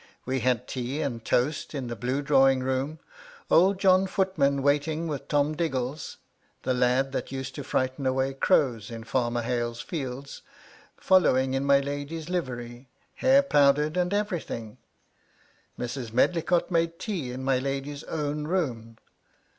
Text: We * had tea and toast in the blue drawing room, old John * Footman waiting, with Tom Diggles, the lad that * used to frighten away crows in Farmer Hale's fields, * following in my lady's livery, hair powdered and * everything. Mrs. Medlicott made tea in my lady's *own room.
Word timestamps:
We 0.25 0.39
* 0.39 0.39
had 0.39 0.67
tea 0.67 1.03
and 1.03 1.23
toast 1.23 1.75
in 1.75 1.85
the 1.85 1.95
blue 1.95 2.23
drawing 2.23 2.61
room, 2.61 2.97
old 3.51 3.79
John 3.79 4.07
* 4.07 4.07
Footman 4.07 4.63
waiting, 4.63 5.07
with 5.07 5.27
Tom 5.27 5.53
Diggles, 5.55 6.17
the 6.63 6.73
lad 6.73 7.11
that 7.11 7.31
* 7.31 7.31
used 7.31 7.53
to 7.53 7.63
frighten 7.63 8.07
away 8.07 8.33
crows 8.33 8.89
in 8.89 9.03
Farmer 9.03 9.43
Hale's 9.43 9.79
fields, 9.79 10.41
* 10.69 10.97
following 10.97 11.53
in 11.53 11.65
my 11.65 11.79
lady's 11.79 12.29
livery, 12.29 12.89
hair 13.17 13.43
powdered 13.43 13.95
and 13.95 14.11
* 14.11 14.11
everything. 14.11 14.79
Mrs. 15.77 16.11
Medlicott 16.11 16.71
made 16.71 16.97
tea 16.97 17.31
in 17.31 17.43
my 17.43 17.59
lady's 17.59 18.03
*own 18.05 18.45
room. 18.47 18.97